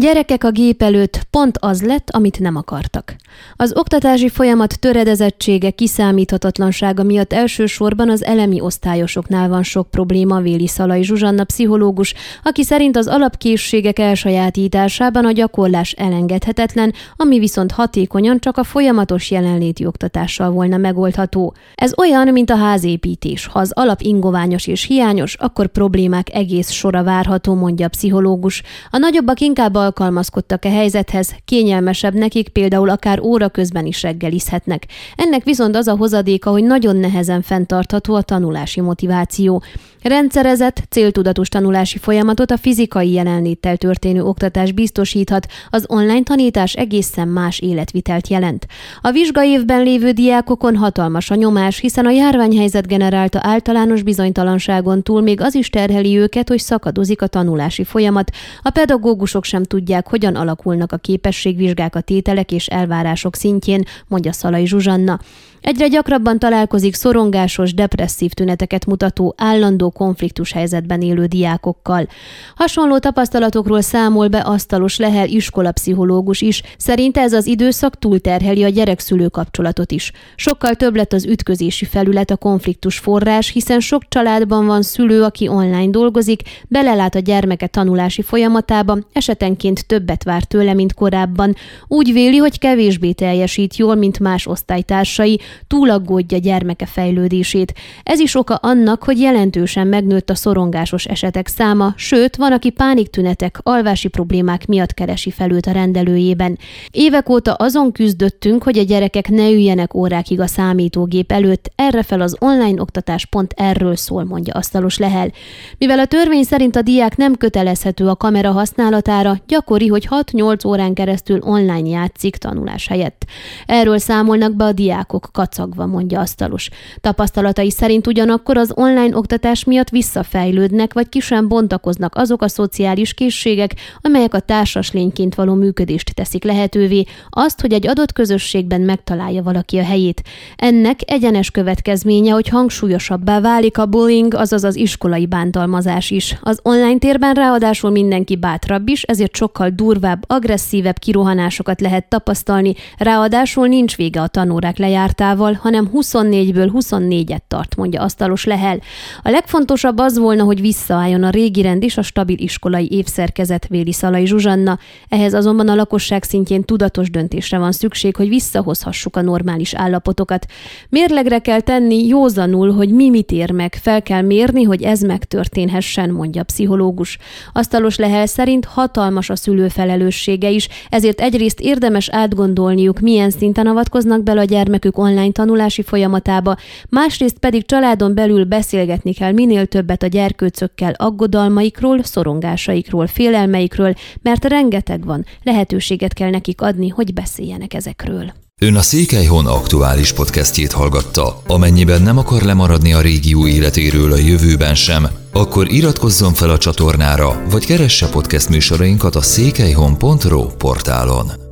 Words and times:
Gyerekek 0.00 0.44
a 0.44 0.50
gép 0.50 0.82
előtt 0.82 1.26
pont 1.30 1.58
az 1.58 1.82
lett, 1.82 2.10
amit 2.10 2.38
nem 2.38 2.56
akartak. 2.56 3.16
Az 3.56 3.72
oktatási 3.76 4.28
folyamat 4.28 4.80
töredezettsége, 4.80 5.70
kiszámíthatatlansága 5.70 7.02
miatt 7.02 7.32
elsősorban 7.32 8.10
az 8.10 8.24
elemi 8.24 8.60
osztályosoknál 8.60 9.48
van 9.48 9.62
sok 9.62 9.90
probléma, 9.90 10.40
Véli 10.40 10.66
Szalai 10.66 11.02
Zsuzsanna 11.02 11.44
pszichológus, 11.44 12.14
aki 12.42 12.64
szerint 12.64 12.96
az 12.96 13.06
alapkészségek 13.06 13.98
elsajátításában 13.98 15.24
a 15.24 15.32
gyakorlás 15.32 15.92
elengedhetetlen, 15.92 16.92
ami 17.16 17.38
viszont 17.38 17.72
hatékonyan 17.72 18.38
csak 18.38 18.56
a 18.56 18.64
folyamatos 18.64 19.30
jelenléti 19.30 19.86
oktatással 19.86 20.50
volna 20.50 20.76
megoldható. 20.76 21.54
Ez 21.74 21.92
olyan, 21.98 22.28
mint 22.28 22.50
a 22.50 22.56
házépítés. 22.56 23.46
Ha 23.46 23.58
az 23.58 23.72
alap 23.74 24.00
ingoványos 24.00 24.66
és 24.66 24.84
hiányos, 24.84 25.34
akkor 25.34 25.66
problémák 25.66 26.34
egész 26.34 26.70
sora 26.70 27.02
várható, 27.02 27.54
mondja 27.54 27.86
a 27.86 27.88
pszichológus. 27.88 28.62
A 28.90 28.98
nagyobbak 28.98 29.40
inkább 29.40 29.74
alkalmazkodtak 29.90 30.64
a 30.64 30.68
e 30.68 30.70
helyzethez, 30.70 31.34
kényelmesebb 31.44 32.14
nekik 32.14 32.48
például 32.48 32.88
akár 32.90 33.20
óra 33.20 33.48
közben 33.48 33.86
is 33.86 34.02
reggelizhetnek. 34.02 34.86
Ennek 35.16 35.44
viszont 35.44 35.76
az 35.76 35.86
a 35.86 35.96
hozadéka, 35.96 36.50
hogy 36.50 36.64
nagyon 36.64 36.96
nehezen 36.96 37.42
fenntartható 37.42 38.14
a 38.14 38.22
tanulási 38.22 38.80
motiváció. 38.80 39.62
Rendszerezett, 40.02 40.82
céltudatos 40.90 41.48
tanulási 41.48 41.98
folyamatot 41.98 42.50
a 42.50 42.56
fizikai 42.56 43.12
jelenléttel 43.12 43.76
történő 43.76 44.22
oktatás 44.22 44.72
biztosíthat, 44.72 45.46
az 45.70 45.84
online 45.88 46.22
tanítás 46.22 46.74
egészen 46.74 47.28
más 47.28 47.58
életvitelt 47.58 48.28
jelent. 48.28 48.66
A 49.00 49.10
vizsgaévben 49.10 49.82
lévő 49.82 50.10
diákokon 50.10 50.76
hatalmas 50.76 51.30
a 51.30 51.34
nyomás, 51.34 51.78
hiszen 51.78 52.06
a 52.06 52.10
járványhelyzet 52.10 52.86
generálta 52.86 53.38
általános 53.42 54.02
bizonytalanságon 54.02 55.02
túl 55.02 55.20
még 55.20 55.40
az 55.40 55.54
is 55.54 55.70
terheli 55.70 56.16
őket, 56.16 56.48
hogy 56.48 56.58
szakadozik 56.58 57.22
a 57.22 57.26
tanulási 57.26 57.84
folyamat. 57.84 58.30
A 58.62 58.70
pedagógusok 58.70 59.44
sem 59.44 59.62
tudják, 59.62 59.79
hogyan 60.08 60.34
alakulnak 60.34 60.92
a 60.92 60.96
képességvizsgák 60.96 61.94
a 61.94 62.00
tételek 62.00 62.52
és 62.52 62.66
elvárások 62.66 63.36
szintjén, 63.36 63.84
mondja 64.08 64.32
Szalai 64.32 64.66
Zsuzsanna. 64.66 65.18
Egyre 65.60 65.88
gyakrabban 65.88 66.38
találkozik 66.38 66.94
szorongásos, 66.94 67.74
depresszív 67.74 68.32
tüneteket 68.32 68.86
mutató, 68.86 69.34
állandó 69.36 69.90
konfliktus 69.90 70.52
helyzetben 70.52 71.02
élő 71.02 71.26
diákokkal. 71.26 72.08
Hasonló 72.54 72.98
tapasztalatokról 72.98 73.80
számol 73.80 74.28
be 74.28 74.38
asztalos 74.38 74.98
Lehel 74.98 75.28
iskolapszichológus 75.28 76.40
is, 76.40 76.62
szerinte 76.76 77.20
ez 77.20 77.32
az 77.32 77.46
időszak 77.46 77.98
túlterheli 77.98 78.64
a 78.64 78.68
gyerek-szülő 78.68 79.28
kapcsolatot 79.28 79.92
is. 79.92 80.12
Sokkal 80.36 80.74
több 80.74 80.96
lett 80.96 81.12
az 81.12 81.24
ütközési 81.24 81.84
felület 81.84 82.30
a 82.30 82.36
konfliktus 82.36 82.98
forrás, 82.98 83.50
hiszen 83.50 83.80
sok 83.80 84.02
családban 84.08 84.66
van 84.66 84.82
szülő, 84.82 85.22
aki 85.22 85.48
online 85.48 85.90
dolgozik, 85.90 86.42
belelát 86.68 87.14
a 87.14 87.18
gyermeke 87.18 87.66
tanulási 87.66 88.22
folyamatába, 88.22 88.98
esetenként 89.12 89.86
többet 89.86 90.22
vár 90.22 90.44
tőle, 90.44 90.74
mint 90.74 90.94
korábban. 90.94 91.54
Úgy 91.88 92.12
véli, 92.12 92.36
hogy 92.36 92.58
kevésbé 92.58 93.12
teljesít 93.12 93.76
jól, 93.76 93.94
mint 93.94 94.18
más 94.18 94.46
osztálytársai, 94.46 95.40
túlaggódja 95.66 96.38
gyermeke 96.38 96.86
fejlődését. 96.86 97.74
Ez 98.02 98.18
is 98.18 98.34
oka 98.34 98.54
annak, 98.54 99.04
hogy 99.04 99.20
jelentősen 99.20 99.86
megnőtt 99.86 100.30
a 100.30 100.34
szorongásos 100.34 101.04
esetek 101.04 101.46
száma, 101.46 101.92
sőt, 101.96 102.36
van, 102.36 102.52
aki 102.52 102.70
pániktünetek, 102.70 103.58
alvási 103.62 104.08
problémák 104.08 104.66
miatt 104.66 104.94
keresi 104.94 105.30
fel 105.30 105.50
őt 105.50 105.66
a 105.66 105.72
rendelőjében. 105.72 106.58
Évek 106.90 107.28
óta 107.28 107.52
azon 107.52 107.92
küzdöttünk, 107.92 108.62
hogy 108.62 108.78
a 108.78 108.82
gyerekek 108.82 109.28
ne 109.28 109.50
üljenek 109.50 109.94
órákig 109.94 110.40
a 110.40 110.46
számítógép 110.46 111.32
előtt, 111.32 111.72
erre 111.74 112.02
fel 112.02 112.20
az 112.20 112.36
online 112.38 112.80
oktatás 112.80 113.26
pont 113.26 113.54
erről 113.56 113.96
szól, 113.96 114.24
mondja 114.24 114.54
asztalos 114.54 114.98
Lehel. 114.98 115.32
Mivel 115.78 115.98
a 115.98 116.06
törvény 116.06 116.42
szerint 116.42 116.76
a 116.76 116.82
diák 116.82 117.16
nem 117.16 117.34
kötelezhető 117.34 118.08
a 118.08 118.16
kamera 118.16 118.50
használatára, 118.50 119.36
gyakori, 119.46 119.86
hogy 119.86 120.08
6-8 120.10 120.66
órán 120.66 120.94
keresztül 120.94 121.38
online 121.42 121.88
játszik 121.88 122.36
tanulás 122.36 122.86
helyett. 122.86 123.24
Erről 123.66 123.98
számolnak 123.98 124.56
be 124.56 124.64
a 124.64 124.72
diákok 124.72 125.28
kacagva, 125.40 125.86
mondja 125.86 126.20
asztalos. 126.20 126.68
Tapasztalatai 127.00 127.70
szerint 127.70 128.06
ugyanakkor 128.06 128.56
az 128.56 128.72
online 128.74 129.16
oktatás 129.16 129.64
miatt 129.64 129.88
visszafejlődnek, 129.88 130.92
vagy 130.92 131.08
ki 131.08 131.20
bontakoznak 131.48 132.14
azok 132.14 132.42
a 132.42 132.48
szociális 132.48 133.14
készségek, 133.14 133.74
amelyek 134.00 134.34
a 134.34 134.40
társas 134.40 134.92
lényként 134.92 135.34
való 135.34 135.54
működést 135.54 136.14
teszik 136.14 136.44
lehetővé, 136.44 137.04
azt, 137.30 137.60
hogy 137.60 137.72
egy 137.72 137.86
adott 137.86 138.12
közösségben 138.12 138.80
megtalálja 138.80 139.42
valaki 139.42 139.78
a 139.78 139.84
helyét. 139.84 140.22
Ennek 140.56 141.00
egyenes 141.06 141.50
következménye, 141.50 142.32
hogy 142.32 142.48
hangsúlyosabbá 142.48 143.40
válik 143.40 143.78
a 143.78 143.86
bullying, 143.86 144.34
azaz 144.34 144.64
az 144.64 144.76
iskolai 144.76 145.26
bántalmazás 145.26 146.10
is. 146.10 146.36
Az 146.40 146.60
online 146.62 146.98
térben 146.98 147.34
ráadásul 147.34 147.90
mindenki 147.90 148.36
bátrabb 148.36 148.88
is, 148.88 149.02
ezért 149.02 149.36
sokkal 149.36 149.68
durvább, 149.68 150.24
agresszívebb 150.26 150.98
kirohanásokat 150.98 151.80
lehet 151.80 152.08
tapasztalni, 152.08 152.74
ráadásul 152.98 153.66
nincs 153.66 153.96
vége 153.96 154.20
a 154.20 154.26
tanórák 154.26 154.78
lejártával, 154.78 155.28
órával, 155.30 155.52
hanem 155.52 155.90
24-ből 155.94 156.70
24-et 156.74 157.40
tart, 157.48 157.76
mondja 157.76 158.02
asztalos 158.02 158.44
Lehel. 158.44 158.80
A 159.22 159.30
legfontosabb 159.30 159.98
az 159.98 160.18
volna, 160.18 160.44
hogy 160.44 160.60
visszaálljon 160.60 161.22
a 161.22 161.30
régi 161.30 161.62
rend 161.62 161.82
és 161.82 161.96
a 161.96 162.02
stabil 162.02 162.38
iskolai 162.38 162.88
évszerkezet, 162.90 163.66
véli 163.68 163.92
Szalai 163.92 164.26
Zsuzsanna. 164.26 164.78
Ehhez 165.08 165.34
azonban 165.34 165.68
a 165.68 165.74
lakosság 165.74 166.22
szintjén 166.22 166.64
tudatos 166.64 167.10
döntésre 167.10 167.58
van 167.58 167.72
szükség, 167.72 168.16
hogy 168.16 168.28
visszahozhassuk 168.28 169.16
a 169.16 169.20
normális 169.20 169.74
állapotokat. 169.74 170.46
Mérlegre 170.88 171.38
kell 171.38 171.60
tenni 171.60 172.06
józanul, 172.06 172.72
hogy 172.72 172.90
mi 172.90 173.10
mit 173.10 173.30
ér 173.30 173.50
meg, 173.50 173.78
fel 173.82 174.02
kell 174.02 174.22
mérni, 174.22 174.62
hogy 174.62 174.82
ez 174.82 175.00
megtörténhessen, 175.00 176.10
mondja 176.10 176.40
a 176.40 176.44
pszichológus. 176.44 177.18
Asztalos 177.52 177.96
Lehel 177.96 178.26
szerint 178.26 178.64
hatalmas 178.64 179.30
a 179.30 179.36
szülő 179.36 179.68
felelőssége 179.68 180.50
is, 180.50 180.68
ezért 180.88 181.20
egyrészt 181.20 181.60
érdemes 181.60 182.08
átgondolniuk, 182.08 183.00
milyen 183.00 183.30
szinten 183.30 183.66
avatkoznak 183.66 184.22
bele 184.22 184.40
a 184.40 184.44
gyermekük 184.44 184.98
online 184.98 185.19
online 185.20 185.32
tanulási 185.32 185.82
folyamatába, 185.82 186.56
másrészt 186.88 187.38
pedig 187.38 187.66
családon 187.66 188.14
belül 188.14 188.44
beszélgetni 188.44 189.12
kell 189.12 189.32
minél 189.32 189.66
többet 189.66 190.02
a 190.02 190.06
gyerkőcökkel 190.06 190.92
aggodalmaikról, 190.92 192.02
szorongásaikról, 192.02 193.06
félelmeikről, 193.06 193.94
mert 194.22 194.44
rengeteg 194.44 195.04
van, 195.04 195.24
lehetőséget 195.42 196.12
kell 196.12 196.30
nekik 196.30 196.60
adni, 196.60 196.88
hogy 196.88 197.14
beszéljenek 197.14 197.74
ezekről. 197.74 198.32
Ön 198.62 198.76
a 198.76 198.80
Székelyhon 198.80 199.46
aktuális 199.46 200.12
podcastjét 200.12 200.72
hallgatta. 200.72 201.42
Amennyiben 201.46 202.02
nem 202.02 202.18
akar 202.18 202.42
lemaradni 202.42 202.92
a 202.92 203.00
régió 203.00 203.46
életéről 203.46 204.12
a 204.12 204.16
jövőben 204.16 204.74
sem, 204.74 205.06
akkor 205.32 205.72
iratkozzon 205.72 206.34
fel 206.34 206.50
a 206.50 206.58
csatornára, 206.58 207.42
vagy 207.50 207.66
keresse 207.66 208.08
podcast 208.08 208.48
műsorainkat 208.48 209.14
a 209.14 209.22
székelyhon.pro 209.22 210.46
portálon. 210.46 211.49